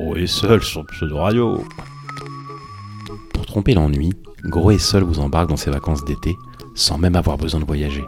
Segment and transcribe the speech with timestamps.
[0.00, 1.62] Gros et seul sur pseudo radio.
[3.34, 6.38] Pour tromper l'ennui, Gros et seul vous embarque dans ses vacances d'été
[6.74, 8.04] sans même avoir besoin de voyager.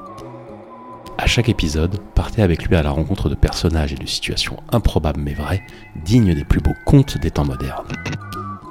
[1.19, 5.21] À chaque épisode, partez avec lui à la rencontre de personnages et de situations improbables
[5.21, 5.63] mais vraies,
[6.03, 7.85] dignes des plus beaux contes des temps modernes.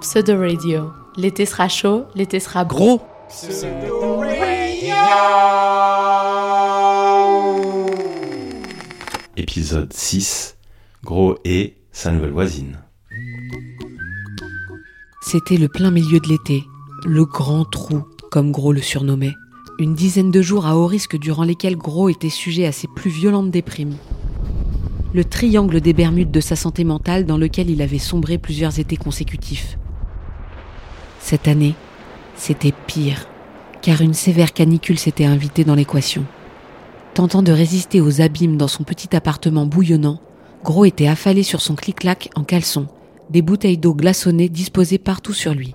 [0.02, 0.92] Pseudo Radio.
[1.16, 3.02] L'été sera chaud, l'été sera Gros
[9.38, 10.58] Épisode 6
[11.04, 12.80] Gros et sa nouvelle voisine.
[15.24, 16.68] C'était le plein milieu de l'été,
[17.06, 19.36] le grand trou, comme Gros le surnommait.
[19.78, 23.12] Une dizaine de jours à haut risque durant lesquels Gros était sujet à ses plus
[23.12, 23.96] violentes déprimes.
[25.14, 28.98] Le triangle des Bermudes de sa santé mentale dans lequel il avait sombré plusieurs étés
[28.98, 29.78] consécutifs.
[31.20, 31.76] Cette année,
[32.36, 33.28] c'était pire,
[33.84, 36.26] car une sévère canicule s'était invitée dans l'équation.
[37.14, 40.20] Tentant de résister aux abîmes dans son petit appartement bouillonnant,
[40.64, 42.88] Gros était affalé sur son clic-clac en caleçon,
[43.32, 45.74] des bouteilles d'eau glaçonnées disposées partout sur lui.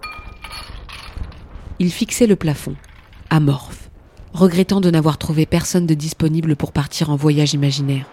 [1.78, 2.76] Il fixait le plafond,
[3.30, 3.90] amorphe,
[4.34, 8.04] regrettant de n'avoir trouvé personne de disponible pour partir en voyage imaginaire.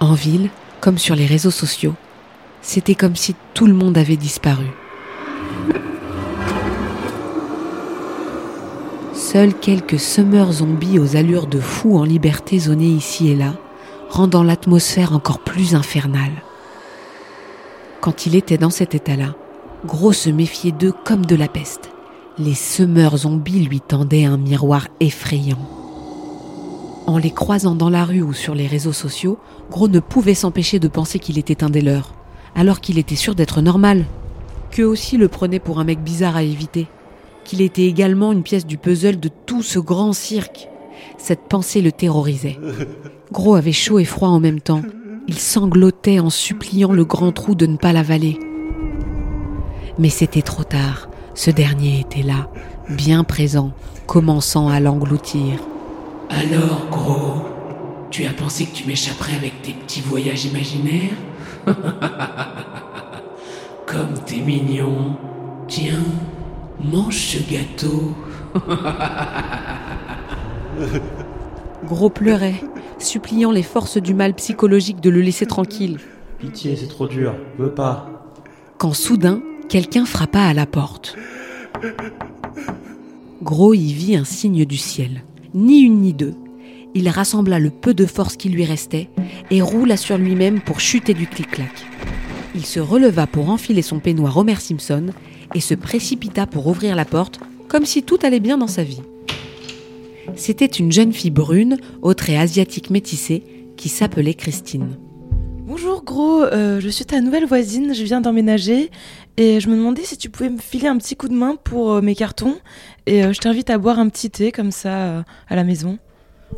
[0.00, 0.48] En ville,
[0.80, 1.94] comme sur les réseaux sociaux,
[2.62, 4.66] c'était comme si tout le monde avait disparu.
[9.12, 13.54] Seuls quelques semeurs zombies aux allures de fous en liberté zonaient ici et là,
[14.08, 16.42] rendant l'atmosphère encore plus infernale.
[18.00, 19.34] Quand il était dans cet état-là,
[19.86, 21.90] Gros se méfiait d'eux comme de la peste.
[22.38, 25.58] Les semeurs zombies lui tendaient un miroir effrayant.
[27.06, 29.38] En les croisant dans la rue ou sur les réseaux sociaux,
[29.70, 32.14] Gros ne pouvait s'empêcher de penser qu'il était un des leurs,
[32.54, 34.04] alors qu'il était sûr d'être normal.
[34.70, 36.86] Qu'eux aussi le prenaient pour un mec bizarre à éviter
[37.48, 40.68] qu'il était également une pièce du puzzle de tout ce grand cirque.
[41.16, 42.58] Cette pensée le terrorisait.
[43.32, 44.82] Gros avait chaud et froid en même temps.
[45.28, 48.40] Il sanglotait en suppliant le grand trou de ne pas l'avaler.
[49.98, 51.10] Mais c'était trop tard.
[51.34, 52.48] Ce dernier était là,
[52.88, 53.72] bien présent,
[54.06, 55.60] commençant à l'engloutir.
[56.30, 57.44] Alors, gros,
[58.10, 61.18] tu as pensé que tu m'échapperais avec tes petits voyages imaginaires?
[63.86, 65.18] Comme t'es mignon.
[65.68, 66.04] Tiens,
[66.82, 68.14] mange ce gâteau.
[71.88, 72.60] Gros pleurait,
[72.98, 75.98] suppliant les forces du mal psychologique de le laisser tranquille.
[76.38, 77.34] Pitié, c'est trop dur.
[77.58, 78.34] Veux pas.
[78.76, 79.40] Quand soudain,
[79.70, 81.16] quelqu'un frappa à la porte.
[83.42, 85.22] Gros y vit un signe du ciel.
[85.54, 86.34] Ni une ni deux.
[86.94, 89.08] Il rassembla le peu de force qui lui restait
[89.50, 91.72] et roula sur lui-même pour chuter du clic-clac.
[92.54, 95.06] Il se releva pour enfiler son peignoir Homer Simpson
[95.54, 99.00] et se précipita pour ouvrir la porte, comme si tout allait bien dans sa vie.
[100.36, 103.42] C'était une jeune fille brune, aux traits asiatiques métissés,
[103.76, 104.96] qui s'appelait Christine.
[105.66, 108.90] Bonjour gros, euh, je suis ta nouvelle voisine, je viens d'emménager
[109.36, 111.92] et je me demandais si tu pouvais me filer un petit coup de main pour
[111.92, 112.56] euh, mes cartons
[113.06, 115.98] et euh, je t'invite à boire un petit thé comme ça à la maison.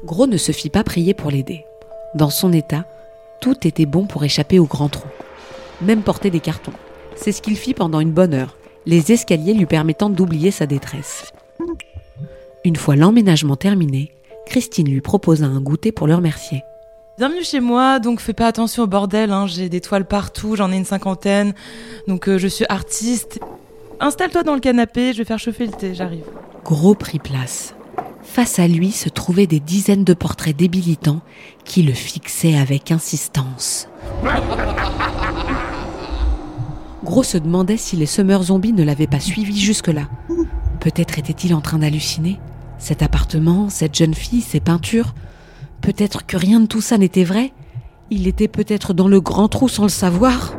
[0.05, 1.65] Gros ne se fit pas prier pour l'aider.
[2.15, 2.87] Dans son état,
[3.41, 5.09] tout était bon pour échapper au grand trou.
[5.83, 6.73] Même porter des cartons.
[7.17, 8.57] C'est ce qu'il fit pendant une bonne heure,
[8.87, 11.33] les escaliers lui permettant d'oublier sa détresse.
[12.63, 14.13] Une fois l'emménagement terminé,
[14.45, 16.63] Christine lui proposa un goûter pour le remercier.
[17.17, 20.71] Bienvenue chez moi, donc fais pas attention au bordel, hein, j'ai des toiles partout, j'en
[20.71, 21.55] ai une cinquantaine,
[22.07, 23.41] donc euh, je suis artiste.
[23.99, 26.25] Installe-toi dans le canapé, je vais faire chauffer le thé, j'arrive.
[26.63, 27.75] Gros prit place.
[28.23, 31.23] Face à lui se trouvaient des dizaines de portraits débilitants
[31.65, 33.89] qui le fixaient avec insistance.
[37.05, 40.09] Gros se demandait si les semeurs zombies ne l'avaient pas suivi jusque-là.
[40.81, 42.39] Peut-être était-il en train d'halluciner
[42.81, 45.15] Cet appartement, cette jeune fille, ces peintures
[45.83, 47.53] Peut-être que rien de tout ça n'était vrai
[48.11, 50.55] Il était peut-être dans le grand trou sans le savoir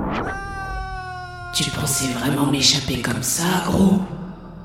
[1.53, 3.99] Tu pensais vraiment m'échapper comme ça, gros?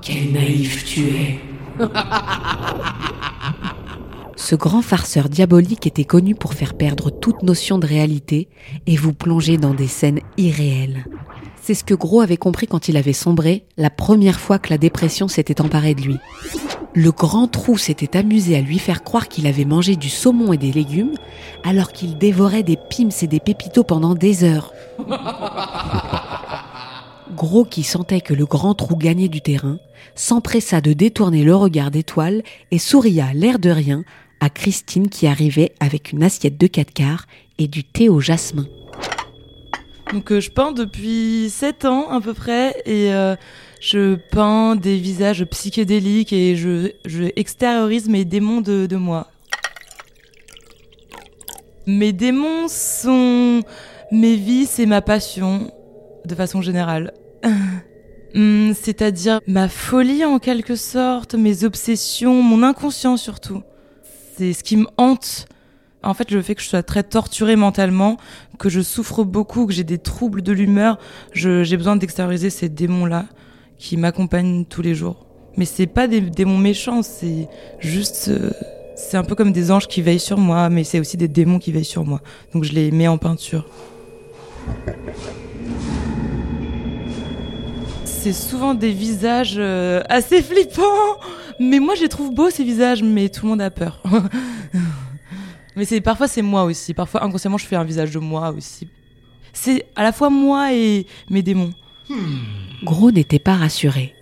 [0.02, 1.40] Quel naïf tu es.
[4.36, 8.48] Ce grand farceur diabolique était connu pour faire perdre toute notion de réalité
[8.86, 11.06] et vous plonger dans des scènes irréelles.
[11.66, 14.78] C'est ce que Gros avait compris quand il avait sombré, la première fois que la
[14.78, 16.16] dépression s'était emparée de lui.
[16.94, 20.58] Le grand trou s'était amusé à lui faire croire qu'il avait mangé du saumon et
[20.58, 21.16] des légumes,
[21.64, 24.72] alors qu'il dévorait des pims et des pépitos pendant des heures.
[27.34, 29.80] Gros, qui sentait que le grand trou gagnait du terrain,
[30.14, 34.04] s'empressa de détourner le regard d'étoile et souria, l'air de rien,
[34.38, 37.26] à Christine qui arrivait avec une assiette de 4 quarts
[37.58, 38.66] et du thé au jasmin.
[40.12, 43.34] Donc euh, je peins depuis 7 ans à peu près et euh,
[43.80, 49.28] je peins des visages psychédéliques et je, je extériorise mes démons de, de moi.
[51.86, 53.62] Mes démons sont
[54.10, 55.70] mes vices et ma passion.
[56.24, 57.12] de façon générale.
[58.34, 63.62] Hmm, c'est-à-dire ma folie en quelque sorte, mes obsessions, mon inconscient surtout.
[64.36, 65.46] C'est ce qui me hante.
[66.06, 68.16] En fait, le fait que je sois très torturée mentalement,
[68.58, 70.98] que je souffre beaucoup, que j'ai des troubles de l'humeur,
[71.32, 73.26] j'ai besoin d'extérioriser ces démons-là
[73.76, 75.26] qui m'accompagnent tous les jours.
[75.56, 77.48] Mais c'est pas des démons méchants, c'est
[77.80, 78.28] juste.
[78.28, 78.50] Euh,
[78.94, 81.58] c'est un peu comme des anges qui veillent sur moi, mais c'est aussi des démons
[81.58, 82.20] qui veillent sur moi.
[82.54, 83.66] Donc je les mets en peinture.
[88.04, 90.82] C'est souvent des visages euh, assez flippants,
[91.58, 94.02] mais moi je les trouve beaux ces visages, mais tout le monde a peur.
[95.76, 98.88] mais parfois c'est moi aussi, parfois inconsciemment je fais un visage de moi aussi.
[99.52, 101.72] C'est à la fois moi et mes démons.
[102.82, 104.14] Gros n'était pas rassuré.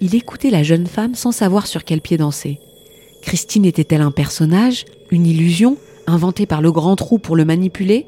[0.00, 2.58] Il écoutait la jeune femme sans savoir sur quel pied danser.
[3.22, 5.76] Christine était-elle un personnage, une illusion,
[6.06, 8.06] inventée par le grand trou pour le manipuler?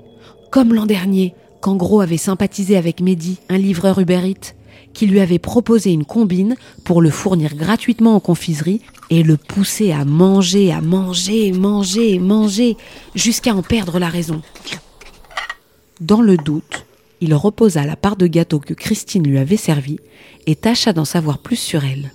[0.51, 4.21] Comme l'an dernier, quand Gros avait sympathisé avec Mehdi, un livreur Uber
[4.94, 8.81] qui lui avait proposé une combine pour le fournir gratuitement en confiserie
[9.11, 12.76] et le pousser à manger, à manger, manger, manger,
[13.14, 14.41] jusqu'à en perdre la raison.
[16.00, 16.87] Dans le doute,
[17.20, 19.99] il reposa la part de gâteau que Christine lui avait servi
[20.46, 22.12] et tâcha d'en savoir plus sur elle.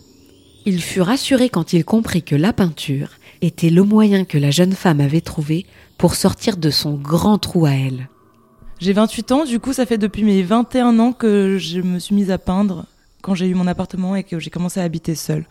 [0.65, 3.09] Il fut rassuré quand il comprit que la peinture
[3.41, 5.65] était le moyen que la jeune femme avait trouvé
[5.97, 8.09] pour sortir de son grand trou à elle.
[8.79, 12.15] J'ai 28 ans, du coup ça fait depuis mes 21 ans que je me suis
[12.15, 12.85] mise à peindre
[13.21, 15.45] quand j'ai eu mon appartement et que j'ai commencé à habiter seule.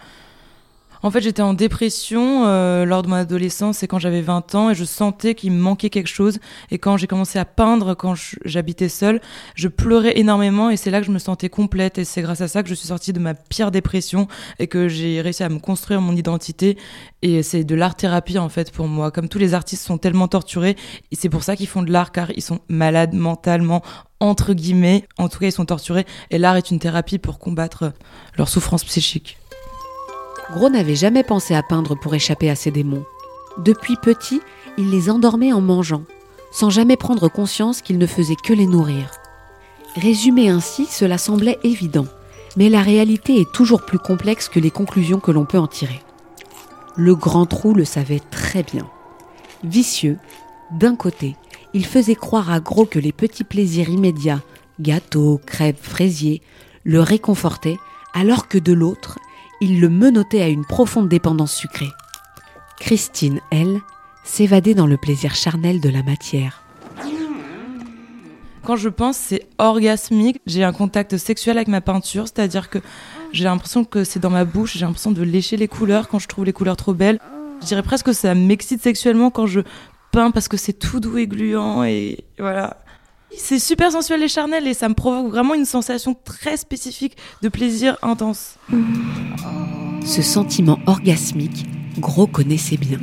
[1.02, 4.70] En fait, j'étais en dépression euh, lors de mon adolescence et quand j'avais 20 ans
[4.70, 6.38] et je sentais qu'il me manquait quelque chose.
[6.70, 8.14] Et quand j'ai commencé à peindre, quand
[8.44, 9.20] j'habitais seule,
[9.54, 11.98] je pleurais énormément et c'est là que je me sentais complète.
[11.98, 14.26] Et c'est grâce à ça que je suis sortie de ma pire dépression
[14.58, 16.76] et que j'ai réussi à me construire mon identité.
[17.22, 19.10] Et c'est de l'art-thérapie en fait pour moi.
[19.10, 20.76] Comme tous les artistes sont tellement torturés,
[21.12, 23.82] c'est pour ça qu'ils font de l'art car ils sont malades mentalement,
[24.20, 25.04] entre guillemets.
[25.16, 26.06] En tout cas, ils sont torturés.
[26.30, 27.92] Et l'art est une thérapie pour combattre
[28.36, 29.38] leur souffrance psychique.
[30.52, 33.04] Gros n'avait jamais pensé à peindre pour échapper à ses démons.
[33.58, 34.40] Depuis petit,
[34.78, 36.02] il les endormait en mangeant,
[36.50, 39.10] sans jamais prendre conscience qu'il ne faisait que les nourrir.
[39.96, 42.06] Résumé ainsi, cela semblait évident,
[42.56, 46.02] mais la réalité est toujours plus complexe que les conclusions que l'on peut en tirer.
[46.96, 48.88] Le grand trou le savait très bien.
[49.64, 50.18] Vicieux,
[50.70, 51.36] d'un côté,
[51.74, 54.40] il faisait croire à Gros que les petits plaisirs immédiats,
[54.80, 56.42] gâteaux, crêpes, fraisiers,
[56.84, 57.78] le réconfortaient,
[58.14, 59.18] alors que de l'autre,
[59.60, 61.90] il le menottait à une profonde dépendance sucrée.
[62.78, 63.80] Christine, elle,
[64.24, 66.62] s'évadait dans le plaisir charnel de la matière.
[68.64, 70.40] Quand je pense, c'est orgasmique.
[70.46, 72.78] J'ai un contact sexuel avec ma peinture, c'est-à-dire que
[73.32, 76.28] j'ai l'impression que c'est dans ma bouche, j'ai l'impression de lécher les couleurs quand je
[76.28, 77.18] trouve les couleurs trop belles.
[77.62, 79.60] Je dirais presque que ça m'excite sexuellement quand je
[80.12, 82.76] peins parce que c'est tout doux et gluant et voilà.
[83.36, 87.48] C'est super sensuel et charnel et ça me provoque vraiment une sensation très spécifique de
[87.48, 88.56] plaisir intense.
[90.04, 91.66] Ce sentiment orgasmique,
[91.98, 92.98] Gros connaissait bien.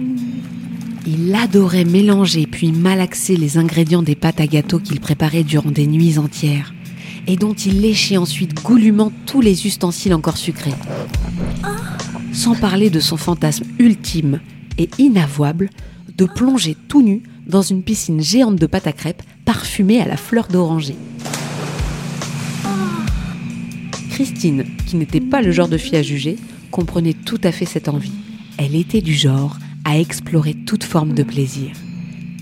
[1.06, 5.86] Il adorait mélanger puis malaxer les ingrédients des pâtes à gâteau qu'il préparait durant des
[5.86, 6.74] nuits entières
[7.27, 10.74] et dont il léchait ensuite goulûment tous les ustensiles encore sucrés.
[12.33, 14.42] Sans parler de son fantasme ultime
[14.77, 15.69] et inavouable
[16.18, 20.18] de plonger tout nu dans une piscine géante de pâte à crêpes parfumée à la
[20.18, 20.95] fleur d'oranger.
[24.10, 26.38] Christine, qui n'était pas le genre de fille à juger,
[26.72, 28.13] comprenait tout à fait cette envie.
[28.58, 31.72] Elle était du genre à explorer toute forme de plaisir.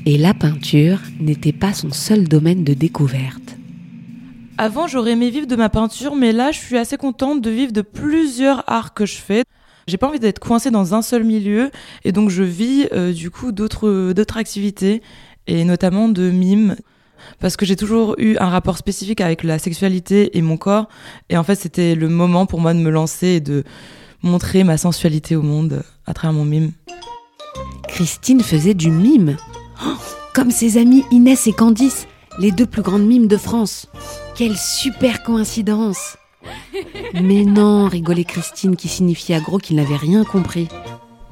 [0.05, 3.57] Et la peinture n'était pas son seul domaine de découverte.
[4.57, 7.71] Avant, j'aurais aimé vivre de ma peinture, mais là, je suis assez contente de vivre
[7.71, 9.43] de plusieurs arts que je fais.
[9.87, 11.71] J'ai pas envie d'être coincée dans un seul milieu
[12.03, 15.01] et donc je vis euh, du coup d'autres d'autres activités
[15.47, 16.75] et notamment de mime
[17.39, 20.87] parce que j'ai toujours eu un rapport spécifique avec la sexualité et mon corps
[21.29, 23.63] et en fait c'était le moment pour moi de me lancer et de
[24.21, 26.71] montrer ma sensualité au monde à travers mon mime.
[27.87, 29.37] Christine faisait du mime.
[29.85, 29.95] Oh,
[30.33, 32.07] comme ses amies Inès et Candice,
[32.39, 33.87] les deux plus grandes mimes de France.
[34.35, 36.17] Quelle super coïncidence
[37.13, 40.67] mais non, rigolait Christine qui signifiait à Gros qu'il n'avait rien compris.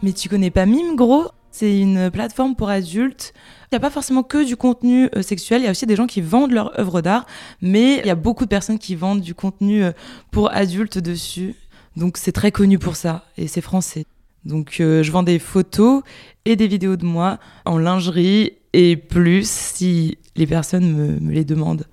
[0.04, 1.28] Mais tu connais pas Mime, Gros?
[1.52, 3.34] C'est une plateforme pour adultes.
[3.66, 5.98] Il n'y a pas forcément que du contenu euh, sexuel, il y a aussi des
[5.98, 7.26] gens qui vendent leur œuvre d'art,
[7.62, 9.92] mais il y a beaucoup de personnes qui vendent du contenu euh,
[10.32, 11.56] pour adultes dessus.
[11.98, 14.06] Donc c'est très connu pour ça, et c'est français.
[14.46, 16.04] Donc euh, je vends des photos
[16.46, 21.44] et des vidéos de moi en lingerie et plus si les personnes me, me les
[21.44, 21.86] demandent.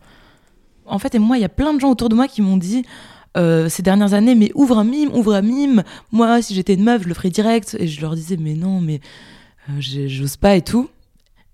[0.87, 2.57] En fait, et moi, il y a plein de gens autour de moi qui m'ont
[2.57, 2.85] dit
[3.37, 5.83] euh, ces dernières années, mais ouvre un mime, ouvre un mime.
[6.13, 7.77] Moi, si j'étais une meuf, je le ferais direct.
[7.79, 9.01] Et je leur disais, mais non, mais
[9.71, 10.89] euh, j'ose pas et tout.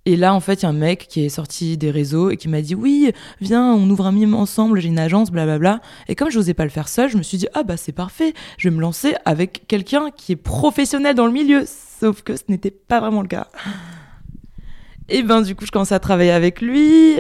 [0.07, 2.37] Et là, en fait, il y a un mec qui est sorti des réseaux et
[2.37, 5.81] qui m'a dit Oui, viens, on ouvre un mime ensemble, j'ai une agence, blablabla.
[6.09, 7.93] Et comme je n'osais pas le faire seul, je me suis dit Ah, bah, c'est
[7.93, 11.65] parfait, je vais me lancer avec quelqu'un qui est professionnel dans le milieu.
[12.01, 13.49] Sauf que ce n'était pas vraiment le cas.
[15.11, 17.17] Et ben du coup, je commençais à travailler avec lui.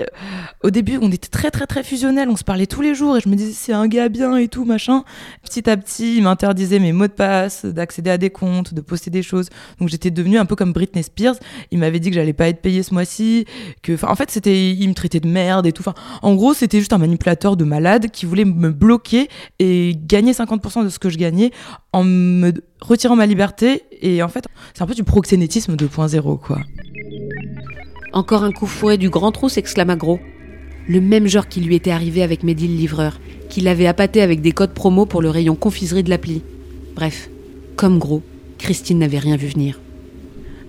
[0.62, 3.21] Au début, on était très très très fusionnels, on se parlait tous les jours et
[3.21, 5.05] je me disais c'est un gars bien et tout machin.
[5.43, 9.11] Petit à petit, il m'interdisait mes mots de passe, d'accéder à des comptes, de poster
[9.11, 9.50] des choses.
[9.81, 11.35] Donc j'étais devenue un peu comme Britney Spears.
[11.71, 13.45] Il m'avait dit que j'allais pas être payée ce mois-ci,
[13.83, 15.85] que en fait, c'était il me traitait de merde et tout.
[16.23, 20.85] En gros, c'était juste un manipulateur de malade qui voulait me bloquer et gagner 50%
[20.85, 21.50] de ce que je gagnais
[21.93, 26.61] en me retirant ma liberté et en fait, c'est un peu du proxénétisme 2.0 quoi.
[28.14, 30.21] Encore un coup fourré du grand trou, s'exclama Gros.
[30.87, 33.18] Le même genre qui lui était arrivé avec Mehdi le livreur,
[33.50, 36.42] qui l'avait appâté avec des codes promo pour le rayon confiserie de l'appli.
[36.94, 37.28] Bref,
[37.75, 38.23] comme Gros,
[38.59, 39.80] Christine n'avait rien vu venir.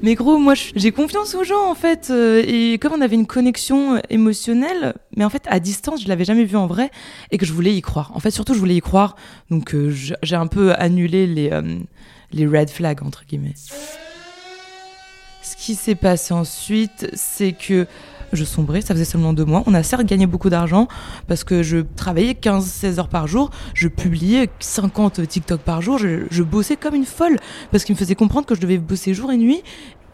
[0.02, 2.08] Mais gros, moi j'ai confiance aux gens en fait.
[2.10, 6.08] euh, et comme on avait une connexion euh, émotionnelle, mais en fait à distance, je
[6.08, 6.90] l'avais jamais vu en vrai
[7.30, 8.12] et que je voulais y croire.
[8.16, 9.16] En fait, surtout, je voulais y croire.
[9.52, 11.52] Donc euh, j'ai un peu annulé les,
[12.32, 13.54] les red flags entre guillemets.
[15.46, 17.86] Ce qui s'est passé ensuite, c'est que
[18.34, 19.62] je sombrais, ça faisait seulement deux mois.
[19.68, 20.88] On a certes gagné beaucoup d'argent
[21.28, 26.26] parce que je travaillais 15-16 heures par jour, je publiais 50 TikTok par jour, je,
[26.32, 27.38] je bossais comme une folle
[27.70, 29.62] parce qu'il me faisait comprendre que je devais bosser jour et nuit.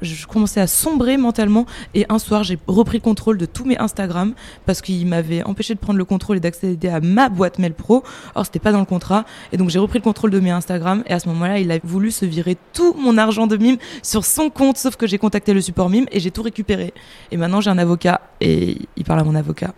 [0.01, 3.77] Je commençais à sombrer mentalement et un soir j'ai repris le contrôle de tous mes
[3.77, 4.33] Instagram
[4.65, 8.03] parce qu'il m'avait empêché de prendre le contrôle et d'accéder à ma boîte mail pro.
[8.33, 11.03] Or c'était pas dans le contrat et donc j'ai repris le contrôle de mes Instagram
[11.07, 14.25] et à ce moment-là il a voulu se virer tout mon argent de mime sur
[14.25, 16.93] son compte sauf que j'ai contacté le support mime et j'ai tout récupéré.
[17.31, 19.73] Et maintenant j'ai un avocat et il parle à mon avocat.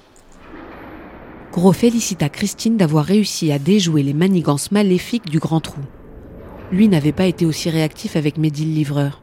[1.52, 5.82] Gros félicita Christine d'avoir réussi à déjouer les manigances maléfiques du grand trou.
[6.72, 9.23] Lui n'avait pas été aussi réactif avec Mehdi le livreur,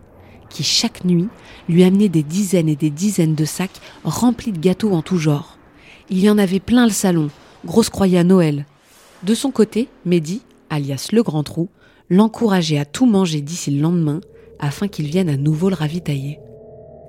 [0.50, 1.28] qui chaque nuit
[1.68, 5.56] lui amenait des dizaines et des dizaines de sacs remplis de gâteaux en tout genre.
[6.10, 7.30] Il y en avait plein le salon,
[7.64, 8.66] grosse croyait à Noël.
[9.22, 11.68] De son côté, Mehdi, alias le grand trou,
[12.10, 14.20] l'encourageait à tout manger d'ici le lendemain
[14.58, 16.38] afin qu'il vienne à nouveau le ravitailler.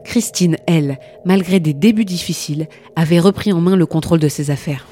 [0.06, 4.86] Christine, elle, malgré des débuts difficiles, avait repris en main le contrôle de ses affaires.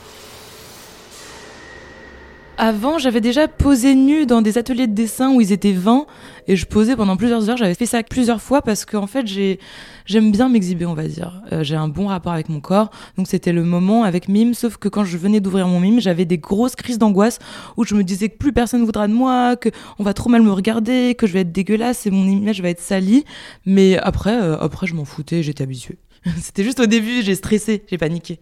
[2.62, 6.06] Avant, j'avais déjà posé nu dans des ateliers de dessin où ils étaient 20
[6.50, 7.56] et je posais pendant plusieurs heures.
[7.56, 9.62] J'avais fait ça plusieurs fois parce qu'en fait, j'ai,
[10.06, 11.42] j'aime bien m'exhiber, on va dire.
[11.54, 12.89] Euh, j'ai un bon rapport avec mon corps.
[13.16, 16.25] Donc c'était le moment avec Mime, sauf que quand je venais d'ouvrir mon Mime, j'avais
[16.25, 17.39] des grosses crises d'angoisse
[17.78, 20.42] où je me disais que plus personne voudra de moi, que on va trop mal
[20.42, 23.24] me regarder, que je vais être dégueulasse et mon image va être salie.
[23.66, 25.98] Mais après, euh, après, je m'en foutais, j'étais habituée.
[26.42, 28.38] c'était juste au début, j'ai stressé, j'ai paniqué.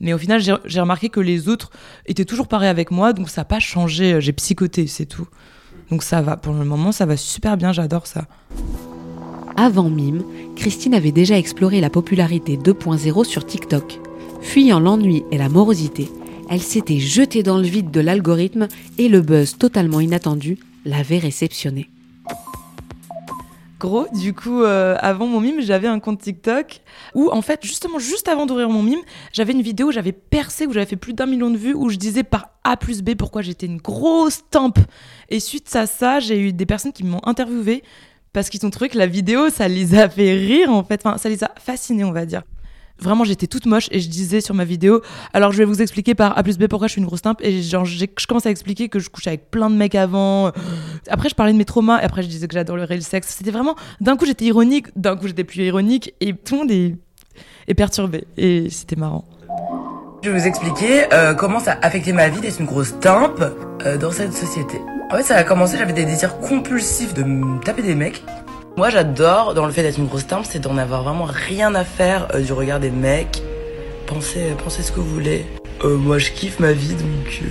[0.00, 1.70] Mais au final, j'ai remarqué que les autres
[2.06, 4.20] étaient toujours pareils avec moi, donc ça n'a pas changé.
[4.20, 5.26] J'ai psychoté, c'est tout.
[5.90, 8.26] Donc ça va, pour le moment, ça va super bien, j'adore ça.
[9.56, 10.22] Avant Mime,
[10.54, 13.98] Christine avait déjà exploré la popularité 2.0 sur TikTok.
[14.40, 16.08] Fuyant l'ennui et la morosité,
[16.48, 21.90] elle s'était jetée dans le vide de l'algorithme et le buzz totalement inattendu l'avait réceptionnée.
[23.78, 26.80] Gros, du coup, euh, avant mon mime, j'avais un compte TikTok
[27.14, 28.98] où, en fait, justement, juste avant d'ouvrir mon mime,
[29.32, 31.88] j'avais une vidéo où j'avais percé, où j'avais fait plus d'un million de vues, où
[31.88, 34.80] je disais par A plus B pourquoi j'étais une grosse tempe.
[35.28, 37.84] Et suite à ça, j'ai eu des personnes qui m'ont interviewé
[38.32, 41.00] parce qu'ils ont trouvé que la vidéo, ça les a fait rire, en fait.
[41.04, 42.42] Enfin, ça les a fascinés, on va dire.
[43.00, 45.02] Vraiment, j'étais toute moche et je disais sur ma vidéo,
[45.32, 47.40] alors je vais vous expliquer par A plus B pourquoi je suis une grosse timpe.
[47.42, 50.52] Et genre, je commence à expliquer que je couchais avec plein de mecs avant.
[51.08, 53.34] Après, je parlais de mes traumas et après, je disais que j'adorerais le sexe.
[53.36, 56.70] C'était vraiment, d'un coup, j'étais ironique, d'un coup, j'étais plus ironique et tout le monde
[56.70, 56.96] est,
[57.68, 58.24] est perturbé.
[58.36, 59.24] Et c'était marrant.
[60.22, 63.44] Je vais vous expliquer euh, comment ça a affecté ma vie d'être une grosse timpe
[63.86, 64.80] euh, dans cette société.
[65.12, 68.24] En fait, ça a commencé, j'avais des désirs compulsifs de me taper des mecs.
[68.78, 71.82] Moi, j'adore dans le fait d'être une grosse timpe, c'est d'en avoir vraiment rien à
[71.82, 73.42] faire euh, du regard des mecs.
[74.06, 75.44] Pensez, pensez ce que vous voulez.
[75.82, 77.42] Euh, moi, je kiffe ma vie, donc...
[77.42, 77.46] euh,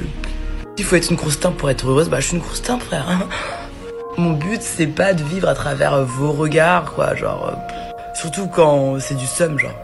[0.78, 2.82] S'il faut être une grosse timpe pour être heureuse, bah je suis une grosse timpe,
[2.82, 3.28] frère.
[4.18, 7.50] Mon but, c'est pas de vivre à travers euh, vos regards, quoi, genre...
[7.50, 9.76] euh, surtout quand c'est du seum, genre.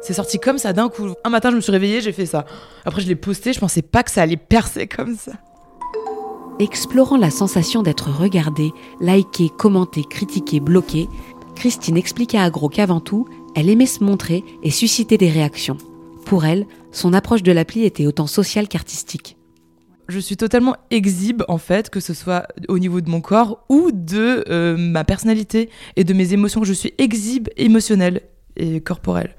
[0.00, 1.12] C'est sorti comme ça d'un coup.
[1.24, 2.44] Un matin, je me suis réveillée, j'ai fait ça.
[2.84, 5.32] Après, je l'ai posté, je pensais pas que ça allait percer comme ça.
[6.58, 11.08] Explorant la sensation d'être regardée, likée, commentée, critiquée, bloquée,
[11.56, 15.78] Christine expliqua à Gros qu'avant tout, elle aimait se montrer et susciter des réactions.
[16.24, 19.36] Pour elle, son approche de l'appli était autant sociale qu'artistique.
[20.08, 23.90] Je suis totalement exhibe en fait, que ce soit au niveau de mon corps ou
[23.92, 26.64] de euh, ma personnalité et de mes émotions.
[26.64, 28.22] Je suis exhibe émotionnelle
[28.56, 29.36] et corporelle.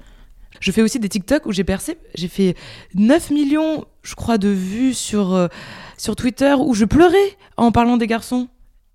[0.64, 2.56] Je fais aussi des TikTok où j'ai percé, j'ai fait
[2.94, 5.48] 9 millions, je crois, de vues sur, euh,
[5.98, 8.48] sur Twitter où je pleurais en parlant des garçons.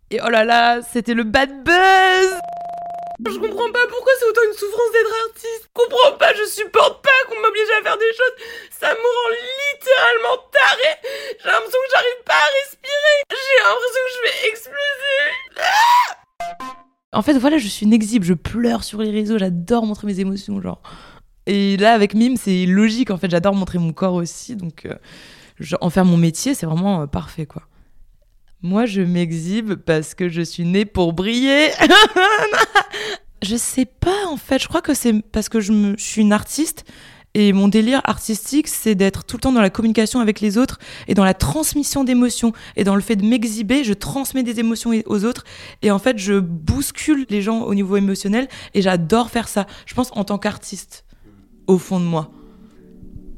[0.09, 2.31] Et oh là là, c'était le bad buzz
[3.29, 5.69] Je comprends pas pourquoi c'est autant une souffrance d'être artiste.
[5.69, 8.35] Je comprends pas, je supporte pas qu'on m'oblige à faire des choses.
[8.71, 9.29] Ça me rend
[9.69, 10.97] littéralement taré.
[11.38, 13.17] J'ai l'impression que j'arrive pas à respirer.
[13.29, 15.21] J'ai l'impression que je vais exploser.
[17.11, 20.07] Ah en fait, voilà, je suis une exhibe, je pleure sur les réseaux, j'adore montrer
[20.07, 20.81] mes émotions, genre.
[21.49, 24.93] Et là, avec Mime, c'est logique, en fait, j'adore montrer mon corps aussi, donc euh,
[25.81, 27.63] en faire mon métier, c'est vraiment euh, parfait, quoi.
[28.61, 31.69] Moi, je m'exhibe parce que je suis née pour briller.
[33.41, 34.61] je sais pas, en fait.
[34.61, 36.85] Je crois que c'est parce que je, suis une artiste.
[37.33, 40.77] Et mon délire artistique, c'est d'être tout le temps dans la communication avec les autres
[41.07, 42.53] et dans la transmission d'émotions.
[42.75, 45.45] Et dans le fait de m'exhiber, je transmets des émotions aux autres.
[45.81, 48.47] Et en fait, je bouscule les gens au niveau émotionnel.
[48.75, 49.65] Et j'adore faire ça.
[49.87, 51.05] Je pense en tant qu'artiste,
[51.69, 52.31] au fond de moi.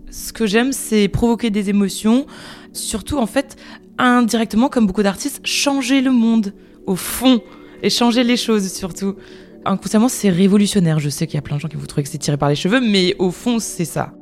[0.09, 2.25] Ce que j'aime, c'est provoquer des émotions.
[2.73, 3.57] Surtout, en fait,
[3.97, 6.53] indirectement, comme beaucoup d'artistes, changer le monde
[6.87, 7.41] au fond
[7.83, 9.15] et changer les choses surtout.
[9.65, 10.99] Inconsciemment, c'est révolutionnaire.
[10.99, 12.49] Je sais qu'il y a plein de gens qui vous trouvent que c'est tiré par
[12.49, 14.13] les cheveux, mais au fond, c'est ça.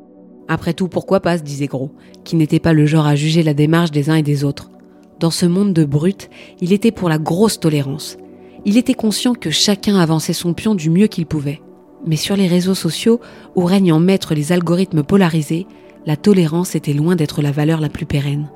[0.48, 1.92] Après tout, pourquoi pas, se disait Gros,
[2.26, 4.72] qui n'était pas le genre à juger la démarche des uns et des autres.
[5.20, 6.30] Dans ce monde de brutes,
[6.62, 8.18] il était pour la grosse tolérance.
[8.66, 11.62] Il était conscient que chacun avançait son pion du mieux qu'il pouvait.
[12.06, 13.20] Mais sur les réseaux sociaux,
[13.56, 15.68] où règnent en maître les algorithmes polarisés,
[16.06, 18.50] la tolérance était loin d'être la valeur la plus pérenne.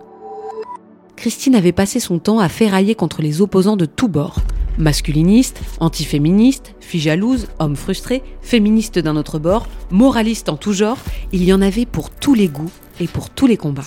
[1.16, 4.40] Christine avait passé son temps à ferrailler contre les opposants de tous bords.
[4.78, 10.98] Masculiniste, antiféministe, fille jalouse, homme frustré, féministe d'un autre bord, moraliste en tout genre,
[11.32, 13.84] il y en avait pour tous les goûts et pour tous les combats.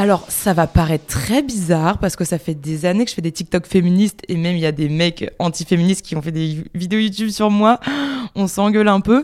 [0.00, 3.20] Alors, ça va paraître très bizarre parce que ça fait des années que je fais
[3.20, 6.64] des TikTok féministes et même il y a des mecs antiféministes qui ont fait des
[6.74, 7.80] vidéos YouTube sur moi.
[8.34, 9.22] On s'engueule un peu.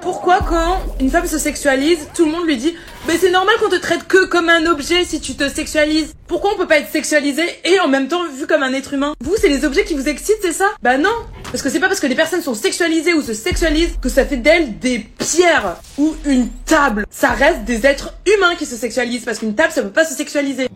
[0.00, 2.74] Pourquoi quand une femme se sexualise, tout le monde lui dit
[3.06, 6.50] Mais c'est normal qu'on te traite que comme un objet si tu te sexualises Pourquoi
[6.54, 9.14] on peut pas être sexualisé et en même temps vu comme un être humain?
[9.20, 10.66] Vous, c'est les objets qui vous excitent, c'est ça?
[10.82, 11.14] Bah non
[11.54, 14.26] Parce que c'est pas parce que les personnes sont sexualisées ou se sexualisent que ça
[14.26, 17.06] fait d'elles des pierres ou une table.
[17.10, 20.16] Ça reste des êtres humains qui se sexualisent parce qu'une table ça peut pas se
[20.16, 20.66] sexualiser.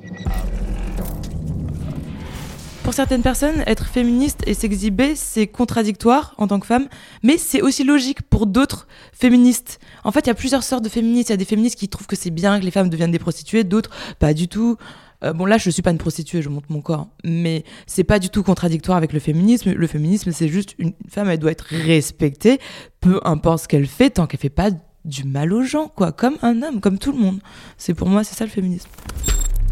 [2.84, 6.86] Pour certaines personnes, être féministe et s'exhiber, c'est contradictoire en tant que femme,
[7.25, 9.80] mais c'est aussi logique pour d'autres féministes.
[10.04, 11.30] En fait, il y a plusieurs sortes de féministes.
[11.30, 13.19] Il y a des féministes qui trouvent que c'est bien que les femmes deviennent des
[13.19, 14.76] prostituées, d'autres pas du tout.
[15.25, 18.19] Euh, bon là, je suis pas une prostituée, je monte mon corps, mais c'est pas
[18.19, 19.73] du tout contradictoire avec le féminisme.
[19.73, 22.61] Le féminisme, c'est juste une femme, elle doit être respectée,
[23.00, 24.71] peu importe ce qu'elle fait, tant qu'elle fait pas
[25.04, 27.41] du mal aux gens, quoi, comme un homme, comme tout le monde.
[27.78, 28.89] C'est pour moi, c'est ça le féminisme.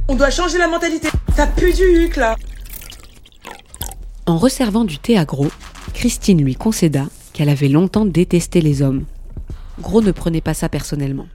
[0.09, 1.09] On doit changer la mentalité.
[1.35, 2.37] Ça pue du huc là.
[4.27, 5.51] En resservant du thé à Gros,
[5.95, 9.05] Christine lui concéda qu'elle avait longtemps détesté les hommes.
[9.81, 11.27] Gros ne prenait pas ça personnellement.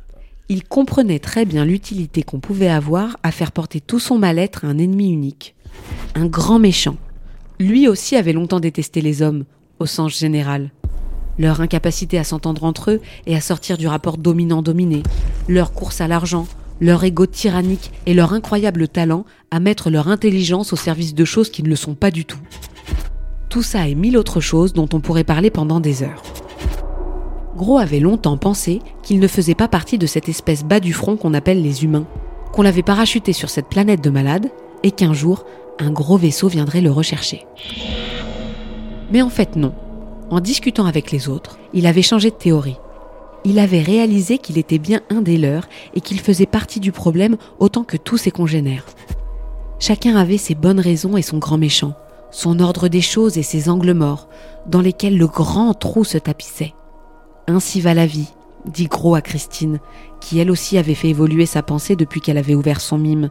[0.49, 4.67] Il comprenait très bien l'utilité qu'on pouvait avoir à faire porter tout son mal-être à
[4.67, 5.55] un ennemi unique.
[6.15, 6.97] Un grand méchant.
[7.59, 9.45] Lui aussi avait longtemps détesté les hommes,
[9.79, 10.71] au sens général.
[11.39, 15.03] Leur incapacité à s'entendre entre eux et à sortir du rapport dominant-dominé,
[15.47, 16.47] leur course à l'argent,
[16.81, 21.51] leur ego tyrannique et leur incroyable talent à mettre leur intelligence au service de choses
[21.51, 22.39] qui ne le sont pas du tout.
[23.49, 26.23] Tout ça et mille autres choses dont on pourrait parler pendant des heures.
[27.61, 31.15] Gros avait longtemps pensé qu'il ne faisait pas partie de cette espèce bas du front
[31.15, 32.07] qu'on appelle les humains,
[32.53, 34.49] qu'on l'avait parachuté sur cette planète de malades
[34.81, 35.45] et qu'un jour,
[35.77, 37.45] un gros vaisseau viendrait le rechercher.
[39.11, 39.75] Mais en fait non.
[40.31, 42.79] En discutant avec les autres, il avait changé de théorie.
[43.45, 47.37] Il avait réalisé qu'il était bien un des leurs et qu'il faisait partie du problème
[47.59, 48.87] autant que tous ses congénères.
[49.77, 51.93] Chacun avait ses bonnes raisons et son grand méchant,
[52.31, 54.29] son ordre des choses et ses angles morts,
[54.65, 56.73] dans lesquels le grand trou se tapissait.
[57.47, 58.27] Ainsi va la vie,
[58.65, 59.79] dit Gros à Christine,
[60.19, 63.29] qui elle aussi avait fait évoluer sa pensée depuis qu'elle avait ouvert son mime.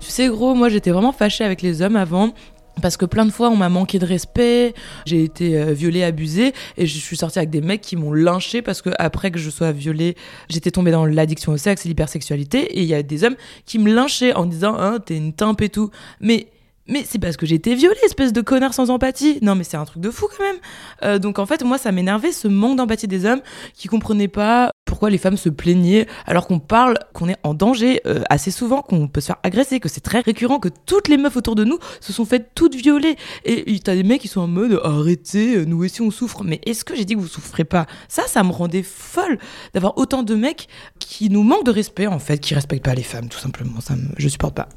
[0.00, 2.32] Tu sais, Gros, moi j'étais vraiment fâchée avec les hommes avant.
[2.80, 6.54] Parce que plein de fois, on m'a manqué de respect, j'ai été euh, violée, abusée,
[6.78, 9.50] et je suis sortie avec des mecs qui m'ont lynché parce que après que je
[9.50, 10.16] sois violée,
[10.48, 13.36] j'étais tombée dans l'addiction au sexe et l'hypersexualité, et il y a des hommes
[13.66, 15.90] qui me lynchaient en disant, hein, t'es une timpe et tout.
[16.20, 16.46] Mais
[16.86, 19.38] mais c'est parce que j'ai été violée, espèce de connard sans empathie.
[19.42, 20.56] Non, mais c'est un truc de fou quand même.
[21.02, 23.40] Euh, donc en fait, moi, ça m'énervait ce manque d'empathie des hommes
[23.74, 28.00] qui comprenaient pas pourquoi les femmes se plaignaient alors qu'on parle qu'on est en danger
[28.06, 31.16] euh, assez souvent, qu'on peut se faire agresser, que c'est très récurrent, que toutes les
[31.16, 33.16] meufs autour de nous se sont faites toutes violer.
[33.44, 36.42] Et t'as des mecs qui sont en mode arrêtez, nous aussi on souffre.
[36.42, 37.86] Mais est-ce que j'ai dit que vous souffrez pas?
[38.08, 39.38] Ça, ça me rendait folle
[39.74, 40.66] d'avoir autant de mecs
[40.98, 43.80] qui nous manquent de respect en fait, qui respectent pas les femmes tout simplement.
[43.80, 44.08] Ça me...
[44.18, 44.68] je supporte pas.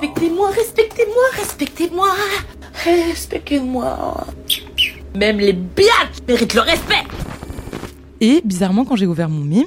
[0.00, 2.08] Respectez-moi, respectez-moi, respectez-moi,
[2.84, 4.26] respectez-moi.
[5.16, 7.02] Même les biatchs méritent le respect.
[8.20, 9.66] Et bizarrement, quand j'ai ouvert mon mime,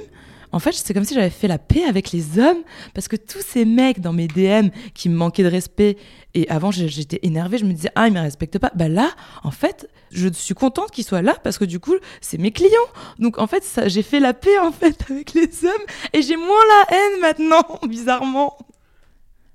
[0.54, 2.64] En fait, c'est comme si j'avais fait la paix avec les hommes
[2.94, 5.98] parce que tous ces mecs dans mes DM qui me manquaient de respect
[6.34, 8.72] et avant j'étais énervée, je me disais ah ils me respectent pas.
[8.76, 9.12] Bah là,
[9.44, 12.90] en fait, je suis contente qu'ils soient là parce que du coup c'est mes clients.
[13.20, 16.66] Donc en fait, j'ai fait la paix en fait avec les hommes et j'ai moins
[16.90, 18.58] la haine maintenant, bizarrement.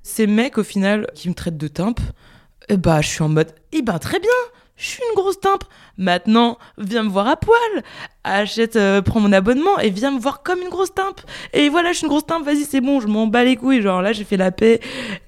[0.09, 1.99] Ces mecs au final qui me traitent de timpe,
[2.69, 4.31] eh bah je suis en mode eh ben très bien
[4.77, 5.64] je suis une grosse timpe.
[5.99, 7.83] Maintenant, viens me voir à poil.
[8.23, 11.21] Achète, euh, prends mon abonnement et viens me voir comme une grosse timpe.
[11.55, 13.83] Et voilà, je suis une grosse timpe, vas-y, c'est bon, je m'en bats les couilles.
[13.83, 14.81] Genre là, j'ai fait la paix.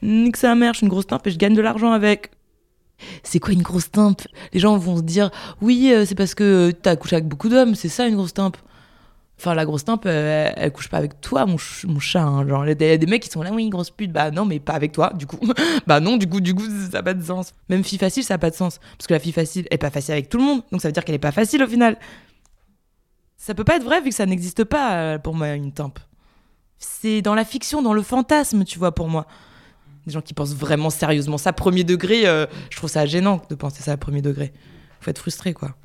[0.03, 2.31] Nique sa mère, je suis une grosse timpe et je gagne de l'argent avec.
[3.23, 6.71] C'est quoi une grosse timpe Les gens vont se dire, oui, euh, c'est parce que
[6.71, 8.59] t'as couché avec beaucoup d'hommes, c'est ça une grosse timpe.
[9.39, 12.23] Enfin, la grosse timpe, elle, couche pas avec toi, mon, mon chat.
[12.23, 12.47] Hein.
[12.49, 14.11] Genre, il y a des mecs qui sont là, oui, grosse pute.
[14.11, 15.39] Bah non, mais pas avec toi, du coup.
[15.87, 17.55] bah non, du coup, du coup, ça n'a pas de sens.
[17.69, 18.81] Même fille facile, ça n'a pas de sens.
[18.97, 20.63] Parce que la fille facile est pas facile avec tout le monde.
[20.73, 21.97] Donc ça veut dire qu'elle est pas facile au final.
[23.37, 26.01] Ça peut pas être vrai vu que ça n'existe pas euh, pour moi, une timpe.
[26.79, 29.27] C'est dans la fiction, dans le fantasme, tu vois, pour moi.
[30.05, 33.55] Des gens qui pensent vraiment sérieusement ça, premier degré, euh, je trouve ça gênant de
[33.55, 34.53] penser ça à premier degré.
[35.01, 35.77] Faut être frustré, quoi.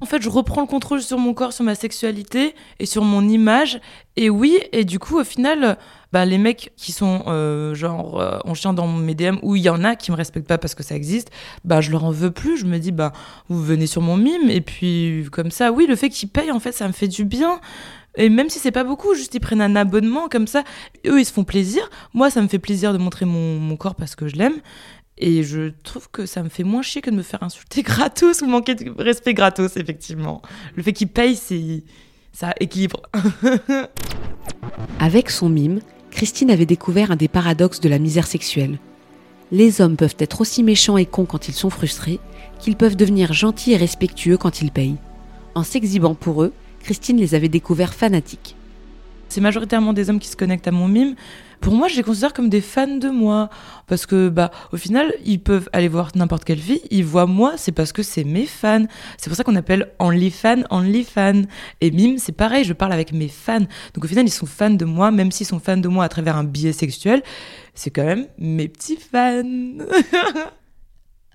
[0.00, 3.26] En fait, je reprends le contrôle sur mon corps, sur ma sexualité et sur mon
[3.26, 3.80] image.
[4.16, 5.78] Et oui, et du coup, au final,
[6.12, 9.62] bah, les mecs qui sont euh, genre euh, en chien dans mes DM, où il
[9.62, 11.30] y en a qui me respectent pas parce que ça existe,
[11.64, 12.58] bah je leur en veux plus.
[12.58, 13.12] Je me dis, bah
[13.48, 14.50] vous venez sur mon mime.
[14.50, 17.24] Et puis, comme ça, oui, le fait qu'ils payent, en fait, ça me fait du
[17.24, 17.60] bien.
[18.16, 20.64] Et même si c'est pas beaucoup, juste ils prennent un abonnement comme ça,
[21.06, 21.88] eux ils se font plaisir.
[22.14, 24.56] Moi, ça me fait plaisir de montrer mon, mon corps parce que je l'aime.
[25.18, 28.42] Et je trouve que ça me fait moins chier que de me faire insulter gratos
[28.42, 30.42] ou manquer de respect gratos, effectivement.
[30.74, 31.82] Le fait qu'il paye, c'est
[32.32, 33.02] ça équilibre.
[35.00, 38.78] Avec son mime, Christine avait découvert un des paradoxes de la misère sexuelle.
[39.52, 42.20] Les hommes peuvent être aussi méchants et cons quand ils sont frustrés
[42.58, 44.96] qu'ils peuvent devenir gentils et respectueux quand ils payent.
[45.54, 48.56] En s'exhibant pour eux, Christine les avait découverts fanatiques.
[49.28, 51.14] C'est majoritairement des hommes qui se connectent à mon mime.
[51.60, 53.48] Pour moi, je les considère comme des fans de moi.
[53.86, 57.54] Parce que, bah, au final, ils peuvent aller voir n'importe quelle fille, ils voient moi,
[57.56, 58.86] c'est parce que c'est mes fans.
[59.18, 61.46] C'est pour ça qu'on appelle OnlyFan, OnlyFan.
[61.80, 63.66] Et Mime, c'est pareil, je parle avec mes fans.
[63.94, 66.08] Donc au final, ils sont fans de moi, même s'ils sont fans de moi à
[66.08, 67.22] travers un biais sexuel,
[67.74, 69.42] c'est quand même mes petits fans.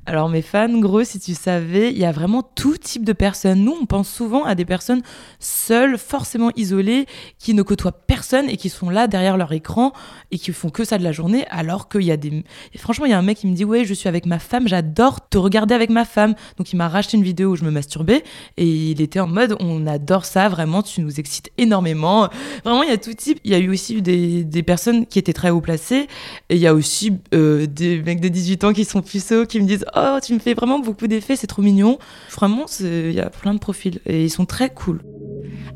[0.08, 3.64] Alors mes fans, gros, si tu savais, il y a vraiment tout type de personnes.
[3.64, 5.04] Nous, on pense souvent à des personnes
[5.38, 7.06] seules, forcément isolées,
[7.38, 9.94] qui ne côtoient personne et qui sont là derrière leur écran
[10.32, 12.44] et qui font que ça de la journée, alors qu'il y a des...
[12.78, 14.68] franchement, il y a un mec qui me dit, ouais, je suis avec ma femme,
[14.68, 16.34] j'adore te regarder avec ma femme.
[16.58, 18.24] Donc il m'a racheté une vidéo où je me masturbais
[18.58, 22.28] et il était en mode, on adore ça, vraiment, tu nous excites énormément.
[22.66, 23.40] Vraiment, il y a tout type.
[23.44, 26.08] Il y a eu aussi des, des personnes qui étaient très haut placées
[26.50, 29.60] et il y a aussi euh, des mecs de 18 ans qui sont puceaux, qui
[29.60, 32.00] me disent, oh, tu me fais vraiment beaucoup d'effets, c'est trop mignon.
[32.32, 35.02] Vraiment, il y a plein de profils et ils sont très cool.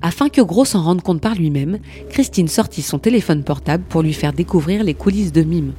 [0.02, 4.14] Afin que Gros s'en rende compte par lui-même, Christine sortit son téléphone portable pour lui
[4.14, 5.74] faire découvrir les coulisses de Mime.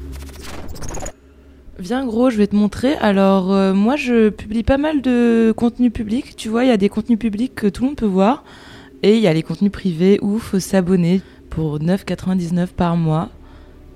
[1.79, 2.95] Viens Gros, je vais te montrer.
[2.97, 6.79] Alors euh, moi je publie pas mal de contenu public, tu vois, il y a
[6.79, 8.45] des contenus publics que tout le monde peut voir
[9.03, 11.21] et il y a les contenus privés où il faut s'abonner
[11.51, 13.29] pour 9,99 par mois.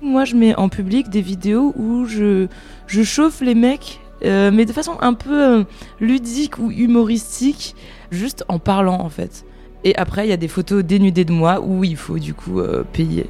[0.01, 2.47] Moi je mets en public des vidéos où je,
[2.85, 5.63] je chauffe les mecs euh, mais de façon un peu euh,
[5.99, 7.75] ludique ou humoristique,
[8.11, 9.45] juste en parlant en fait.
[9.83, 12.59] Et après, il y a des photos dénudées de moi où il faut du coup
[12.59, 13.27] euh, payer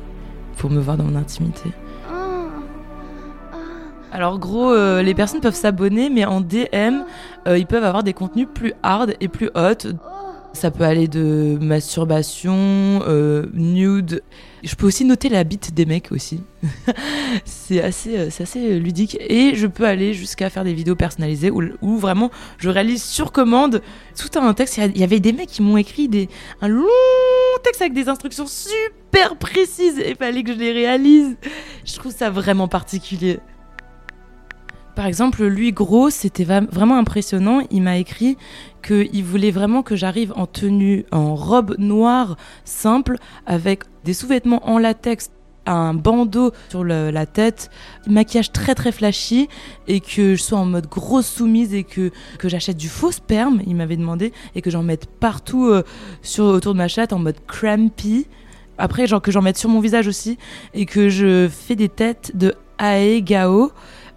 [0.58, 1.70] pour me voir dans mon intimité.
[4.14, 7.06] Alors gros, les personnes peuvent s'abonner, mais en DM,
[7.48, 9.88] ils peuvent avoir des contenus plus hard et plus hot.
[10.52, 13.02] Ça peut aller de masturbation,
[13.54, 14.22] nude.
[14.64, 16.42] Je peux aussi noter la bite des mecs aussi.
[17.46, 19.18] c'est assez, euh, assez ludique.
[19.20, 23.82] Et je peux aller jusqu'à faire des vidéos personnalisées où, vraiment je réalise sur commande
[24.18, 24.78] tout un texte.
[24.78, 26.30] Il y avait des mecs qui m'ont écrit des,
[26.62, 26.86] un long
[27.64, 31.38] texte avec des instructions super précises et fallait que je les réalise.
[31.86, 33.40] Je trouve ça vraiment particulier.
[34.96, 37.62] Par exemple, lui, gros, c'était vraiment impressionnant.
[37.72, 38.38] Il m'a écrit
[38.86, 44.78] qu'il voulait vraiment que j'arrive en tenue, en robe noire simple, avec des sous-vêtements en
[44.78, 45.30] latex,
[45.66, 47.70] un bandeau sur la tête,
[48.08, 49.48] maquillage très très flashy,
[49.88, 53.62] et que je sois en mode grosse soumise et que, que j'achète du faux sperme,
[53.68, 55.84] il m'avait demandé, et que j'en mette partout euh,
[56.24, 58.28] sur, autour de ma chatte en mode crampy.
[58.78, 60.38] Après, genre que j'en mette sur mon visage aussi,
[60.74, 63.72] et que je fais des têtes de Ae Gao.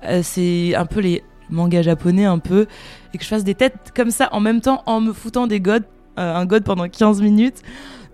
[0.07, 2.67] Euh, c'est un peu les mangas japonais un peu
[3.13, 5.61] et que je fasse des têtes comme ça en même temps en me foutant des
[5.61, 5.85] godes,
[6.19, 7.63] euh, un god pendant 15 minutes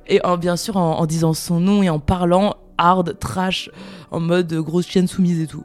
[0.08, 3.70] et en, bien sûr en, disant son nom et en parlant hard, trash,
[4.10, 5.64] en mode grosse chienne soumise et tout.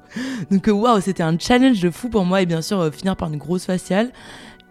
[0.52, 3.30] Donc euh, waouh, c'était un challenge de fou pour moi et bien sûr finir par
[3.32, 4.12] une grosse faciale.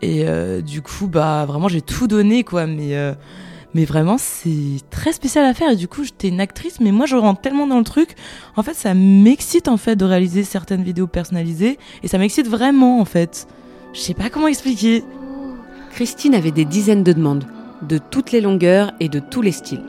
[0.02, 0.26] Et
[0.60, 2.66] du coup, bah vraiment, j'ai tout donné quoi.
[2.66, 2.94] Mais
[3.74, 5.72] Mais vraiment, c'est très spécial à faire.
[5.72, 8.14] Et du coup, j'étais une actrice, mais moi, je rentre tellement dans le truc.
[8.56, 11.78] En fait, ça m'excite en fait de réaliser certaines vidéos personnalisées.
[12.04, 13.48] Et ça m'excite vraiment en fait.
[13.92, 15.04] Je sais pas comment expliquer.
[15.90, 17.44] Christine avait des dizaines de demandes,
[17.82, 19.82] de toutes les longueurs et de tous les styles.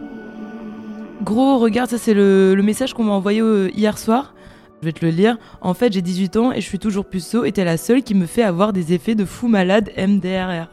[1.24, 4.34] Gros, regarde, ça c'est le, le message qu'on m'a envoyé euh, hier soir.
[4.82, 5.38] Je vais te le lire.
[5.62, 8.14] En fait, j'ai 18 ans et je suis toujours puceau et t'es la seule qui
[8.14, 10.68] me fait avoir des effets de fou malade MDRR.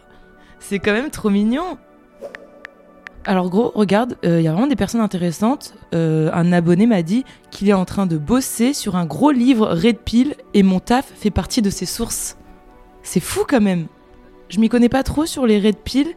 [0.59, 1.79] C'est quand même trop mignon.
[3.25, 5.75] Alors gros, regarde, il y a vraiment des personnes intéressantes.
[5.95, 9.69] Euh, un abonné m'a dit qu'il est en train de bosser sur un gros livre
[9.69, 12.37] Red Pill et mon taf fait partie de ses sources.
[13.05, 13.87] C'est fou quand même.
[14.49, 16.09] Je m'y connais pas trop sur les Red Pill.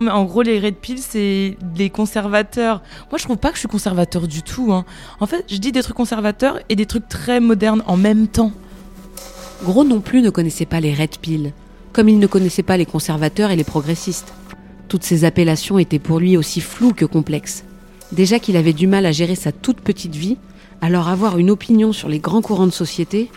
[0.00, 2.82] Mais en gros, les Red Pill, c'est les conservateurs.
[3.10, 4.72] Moi, je trouve pas que je suis conservateur du tout.
[4.72, 4.84] hein.
[5.20, 8.52] En fait, je dis des trucs conservateurs et des trucs très modernes en même temps.
[9.64, 11.52] Gros non plus ne connaissait pas les Red Pill,
[11.92, 14.34] comme il ne connaissait pas les conservateurs et les progressistes.
[14.88, 17.64] Toutes ces appellations étaient pour lui aussi floues que complexes.
[18.12, 20.36] Déjà qu'il avait du mal à gérer sa toute petite vie,
[20.80, 23.30] alors avoir une opinion sur les grands courants de société.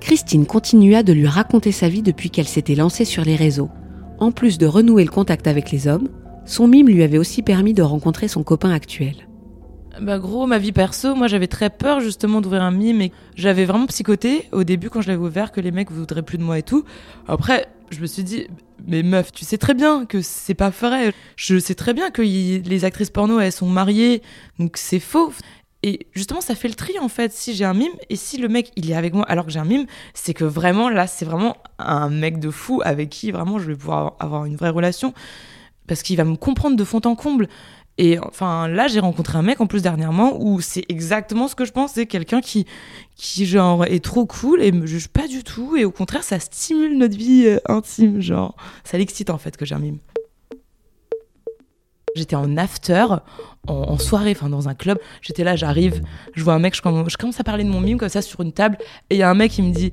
[0.00, 3.68] Christine continua de lui raconter sa vie depuis qu'elle s'était lancée sur les réseaux.
[4.18, 6.08] En plus de renouer le contact avec les hommes,
[6.46, 9.28] son mime lui avait aussi permis de rencontrer son copain actuel.
[10.00, 13.64] Bah gros, ma vie perso, moi j'avais très peur justement d'ouvrir un mime et j'avais
[13.64, 16.58] vraiment psychoté au début quand je l'avais ouvert que les mecs voudraient plus de moi
[16.58, 16.84] et tout.
[17.26, 18.46] Après, je me suis dit,
[18.86, 21.12] mais meuf, tu sais très bien que c'est pas vrai.
[21.36, 24.22] Je sais très bien que les actrices porno elles sont mariées,
[24.58, 25.32] donc c'est faux.
[25.84, 27.32] Et justement, ça fait le tri en fait.
[27.32, 29.60] Si j'ai un mime et si le mec il est avec moi alors que j'ai
[29.60, 33.58] un mime, c'est que vraiment là, c'est vraiment un mec de fou avec qui vraiment
[33.58, 35.14] je vais pouvoir avoir une vraie relation
[35.86, 37.48] parce qu'il va me comprendre de fond en comble.
[37.98, 41.64] Et enfin, là, j'ai rencontré un mec en plus dernièrement où c'est exactement ce que
[41.64, 41.92] je pense.
[41.94, 42.64] C'est quelqu'un qui,
[43.16, 45.76] qui genre est trop cool et me juge pas du tout.
[45.76, 48.20] Et au contraire, ça stimule notre vie euh, intime.
[48.20, 49.98] Genre, ça l'excite en fait que j'ai un mime.
[52.14, 53.06] J'étais en after,
[53.66, 54.98] en, soirée, enfin dans un club.
[55.20, 56.02] J'étais là, j'arrive,
[56.34, 58.40] je vois un mec, je je commence à parler de mon mime comme ça sur
[58.40, 58.78] une table.
[59.10, 59.92] Et il y a un mec qui me dit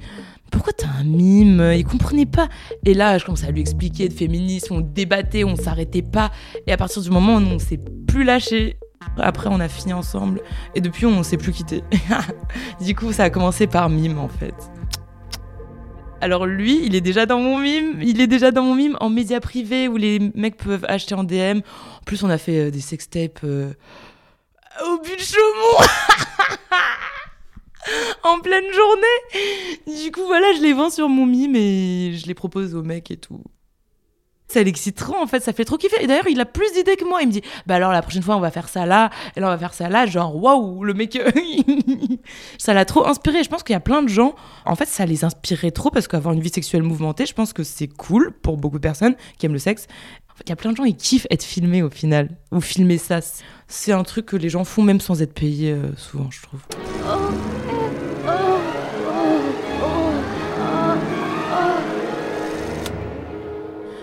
[0.52, 1.74] pourquoi t'as un mime?
[1.76, 2.48] Il comprenait pas.
[2.86, 6.32] Et là, je commence à lui expliquer de féminisme, on débattait, on s'arrêtait pas.
[6.68, 8.78] Et à partir du moment où on s'est plus lâché,
[9.18, 10.42] après on a fini ensemble.
[10.74, 11.84] Et depuis, on s'est plus quitté.
[12.82, 14.56] du coup, ça a commencé par mime en fait.
[16.22, 19.10] Alors lui, il est déjà dans mon mime, il est déjà dans mon mime en
[19.10, 21.60] média privé où les mecs peuvent acheter en DM.
[21.60, 23.74] En plus, on a fait euh, des sextapes euh,
[24.84, 25.88] au but de Chaumont
[28.24, 30.02] en pleine journée.
[30.04, 33.12] Du coup, voilà, je les vends sur mon mime et je les propose aux mecs
[33.12, 33.42] et tout.
[34.48, 36.04] Ça l'excite trop en fait, ça fait trop kiffer.
[36.04, 37.22] Et d'ailleurs, il a plus d'idées que moi.
[37.22, 39.48] Il me dit Bah alors la prochaine fois, on va faire ça là, et là,
[39.48, 40.06] on va faire ça là.
[40.06, 41.18] Genre, waouh, le mec,
[42.60, 43.44] ça l'a trop inspiré.
[43.44, 46.08] Je pense qu'il y a plein de gens, en fait, ça les inspirait trop parce
[46.08, 49.48] qu'avoir une vie sexuelle mouvementée, je pense que c'est cool pour beaucoup de personnes qui
[49.48, 49.88] aiment le sexe.
[50.32, 52.62] En fait, il y a plein de gens, ils kiffent être filmés au final, ou
[52.62, 53.22] filmer ça.
[53.68, 56.62] C'est un truc que les gens font même sans être payés euh, souvent, je trouve.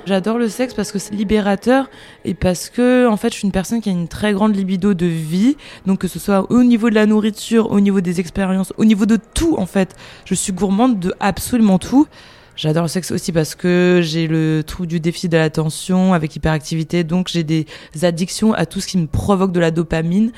[0.05, 1.89] J'adore le sexe parce que c'est libérateur
[2.25, 4.95] et parce que en fait je suis une personne qui a une très grande libido
[4.95, 8.73] de vie donc que ce soit au niveau de la nourriture, au niveau des expériences,
[8.79, 9.95] au niveau de tout en fait.
[10.25, 12.09] Je suis gourmande de absolument tout.
[12.57, 17.05] J'adore le sexe aussi parce que j'ai le trou du déficit de l'attention avec hyperactivité
[17.05, 17.67] donc j'ai des
[18.03, 20.33] addictions à tout ce qui me provoque de la dopamine.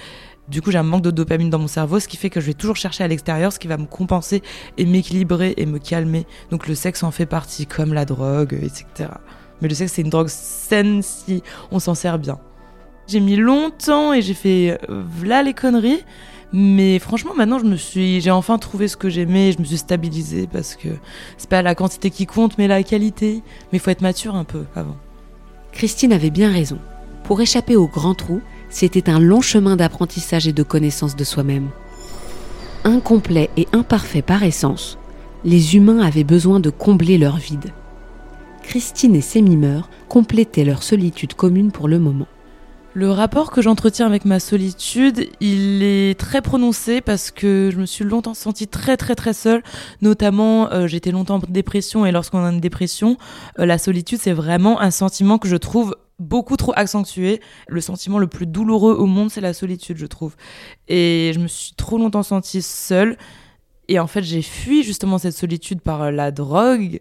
[0.46, 2.44] Du coup, j'ai un manque de dopamine dans mon cerveau, ce qui fait que je
[2.44, 4.42] vais toujours chercher à l'extérieur, ce qui va me compenser
[4.76, 6.26] et m'équilibrer et me calmer.
[6.50, 9.08] Donc le sexe en fait partie, comme la drogue, etc.
[9.60, 12.38] Mais le sexe, c'est une drogue saine si on s'en sert bien.
[13.06, 16.02] J'ai mis longtemps et j'ai fait euh, v'là les conneries.
[16.52, 19.52] Mais franchement, maintenant, je me suis, j'ai enfin trouvé ce que j'aimais.
[19.52, 20.88] Je me suis stabilisée parce que
[21.36, 23.42] c'est pas la quantité qui compte, mais la qualité.
[23.72, 24.96] Mais il faut être mature un peu avant.
[25.72, 26.78] Christine avait bien raison.
[27.24, 31.70] Pour échapper au grand trou, c'était un long chemin d'apprentissage et de connaissance de soi-même.
[32.84, 34.98] Incomplet et imparfait par essence,
[35.44, 37.72] les humains avaient besoin de combler leur vide.
[38.66, 42.26] Christine et ses mimeurs complétaient leur solitude commune pour le moment.
[42.96, 47.86] Le rapport que j'entretiens avec ma solitude, il est très prononcé parce que je me
[47.86, 49.62] suis longtemps sentie très très très seule.
[50.00, 53.16] Notamment, euh, j'étais longtemps en dépression et lorsqu'on a une dépression,
[53.58, 57.40] euh, la solitude c'est vraiment un sentiment que je trouve beaucoup trop accentué.
[57.68, 60.36] Le sentiment le plus douloureux au monde, c'est la solitude, je trouve.
[60.88, 63.18] Et je me suis trop longtemps sentie seule.
[63.88, 67.00] Et en fait, j'ai fui justement cette solitude par la drogue,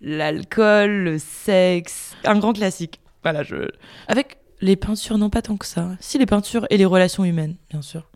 [0.00, 2.16] l'alcool, le sexe.
[2.24, 3.00] Un grand classique.
[3.22, 3.68] Voilà, je.
[4.08, 5.90] Avec les peintures, non pas tant que ça.
[6.00, 8.08] Si, les peintures et les relations humaines, bien sûr.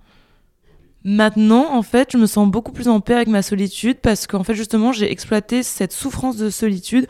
[1.05, 4.43] Maintenant, en fait, je me sens beaucoup plus en paix avec ma solitude parce qu'en
[4.43, 7.07] fait, justement, j'ai exploité cette souffrance de solitude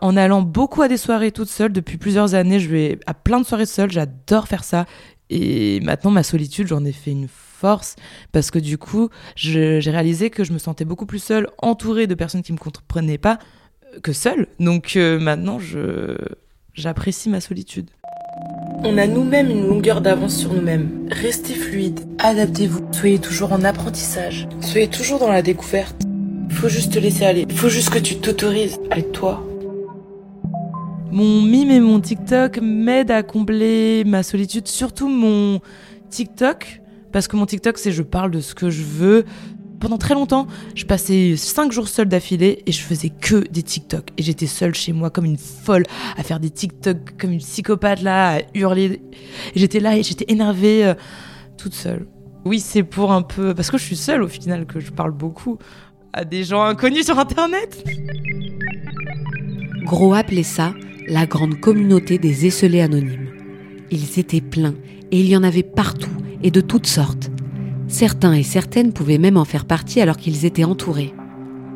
[0.00, 1.72] en allant beaucoup à des soirées toute seule.
[1.72, 3.90] Depuis plusieurs années, je vais à plein de soirées seule.
[3.90, 4.84] J'adore faire ça.
[5.30, 7.94] Et maintenant, ma solitude, j'en ai fait une force
[8.32, 12.14] parce que du coup, j'ai réalisé que je me sentais beaucoup plus seule, entourée de
[12.14, 13.38] personnes qui me comprenaient pas
[14.02, 14.46] que seule.
[14.60, 16.16] Donc euh, maintenant, je
[16.74, 17.90] j'apprécie ma solitude.
[18.84, 21.08] On a nous-mêmes une longueur d'avance sur nous-mêmes.
[21.10, 25.96] Restez fluide, adaptez-vous, soyez toujours en apprentissage, soyez toujours dans la découverte.
[26.50, 29.42] Faut juste te laisser aller, faut juste que tu t'autorises à être toi.
[31.10, 35.60] Mon mime et mon TikTok m'aident à combler ma solitude, surtout mon
[36.10, 36.82] TikTok,
[37.12, 39.24] parce que mon TikTok c'est je parle de ce que je veux.
[39.80, 44.08] Pendant très longtemps, je passais 5 jours seule d'affilée et je faisais que des TikTok.
[44.16, 45.84] Et j'étais seule chez moi comme une folle
[46.16, 49.02] à faire des TikTok comme une psychopathe là, à hurler.
[49.54, 50.94] Et j'étais là et j'étais énervée, euh,
[51.58, 52.06] toute seule.
[52.44, 53.54] Oui, c'est pour un peu.
[53.54, 55.58] Parce que je suis seule au final que je parle beaucoup
[56.12, 57.84] à des gens inconnus sur internet.
[59.84, 60.72] Gros appelait ça
[61.06, 63.28] la grande communauté des esselés anonymes.
[63.90, 64.74] Ils étaient pleins
[65.12, 66.10] et il y en avait partout
[66.42, 67.30] et de toutes sortes.
[67.88, 71.14] Certains et certaines pouvaient même en faire partie alors qu'ils étaient entourés.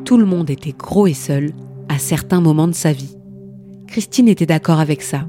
[0.03, 1.53] Tout le monde était gros et seul
[1.87, 3.15] à certains moments de sa vie.
[3.87, 5.27] Christine était d'accord avec ça.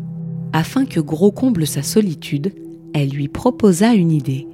[0.53, 2.53] Afin que Gros comble sa solitude,
[2.95, 4.47] elle lui proposa une idée.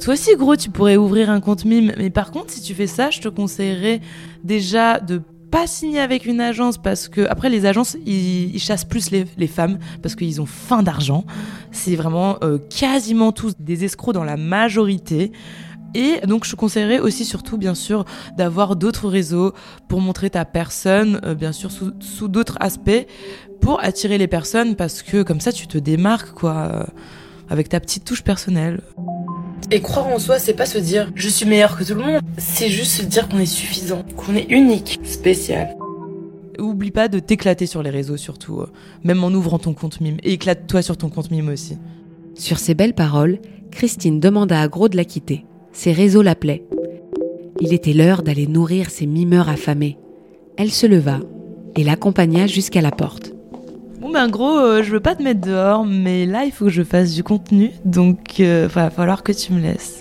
[0.00, 1.92] Toi aussi, gros, tu pourrais ouvrir un compte mime.
[1.98, 4.00] Mais par contre, si tu fais ça, je te conseillerais
[4.44, 5.20] déjà de
[5.50, 9.78] pas signer avec une agence parce que après les agences ils, chassent plus les, femmes
[10.02, 11.24] parce qu'ils ont faim d'argent.
[11.72, 15.32] C'est vraiment euh, quasiment tous des escrocs dans la majorité.
[15.94, 18.04] Et donc je conseillerais aussi surtout bien sûr
[18.36, 19.52] d'avoir d'autres réseaux
[19.88, 23.06] pour montrer ta personne, euh, bien sûr sous, d'autres aspects,
[23.60, 26.84] pour attirer les personnes parce que comme ça tu te démarques quoi, euh,
[27.48, 28.82] avec ta petite touche personnelle.
[29.72, 32.20] Et croire en soi, c'est pas se dire je suis meilleur que tout le monde,
[32.38, 35.76] c'est juste se dire qu'on est suffisant, qu'on est unique, spécial.
[36.58, 38.70] Oublie pas de t'éclater sur les réseaux surtout, euh,
[39.04, 40.16] même en ouvrant ton compte mime.
[40.24, 41.78] Et éclate-toi sur ton compte mime aussi.
[42.34, 43.38] Sur ces belles paroles,
[43.70, 45.44] Christine demanda à Gros de la quitter.
[45.72, 46.64] Ses réseaux l'appelaient.
[47.60, 49.98] Il était l'heure d'aller nourrir ses mimeurs affamés.
[50.56, 51.20] Elle se leva
[51.76, 53.29] et l'accompagna jusqu'à la porte.
[54.10, 56.72] Bon ben gros, euh, je veux pas te mettre dehors, mais là il faut que
[56.72, 60.00] je fasse du contenu, donc il euh, va falloir que tu me laisses.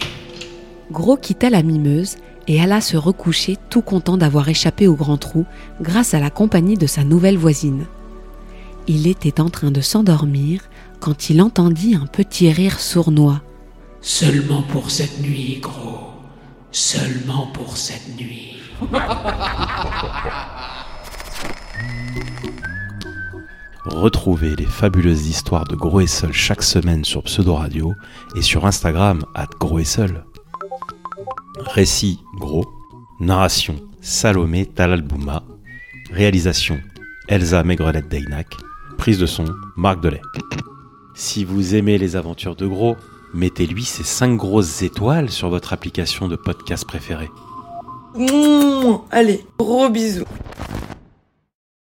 [0.91, 2.15] Gros quitta la mimeuse
[2.47, 5.45] et alla se recoucher tout content d'avoir échappé au grand trou
[5.79, 7.85] grâce à la compagnie de sa nouvelle voisine.
[8.87, 10.61] Il était en train de s'endormir
[10.99, 13.43] quand il entendit un petit rire sournois.
[14.01, 16.13] Seulement pour cette nuit, gros.
[16.71, 18.55] Seulement pour cette nuit.
[23.85, 27.93] Retrouvez les fabuleuses histoires de Gros et Seul chaque semaine sur Pseudo Radio
[28.35, 30.25] et sur Instagram at Gros et Seul.
[31.59, 32.65] Récit Gros,
[33.21, 35.43] narration Salomé Talalbouma,
[36.11, 36.79] réalisation
[37.29, 38.47] Elsa Maigrelette Deynac,
[38.97, 39.45] prise de son
[39.77, 40.21] Marc Delay.
[41.15, 42.97] Si vous aimez les aventures de Gros,
[43.33, 47.29] mettez-lui ces 5 grosses étoiles sur votre application de podcast préférée.
[49.11, 50.25] allez, gros bisous.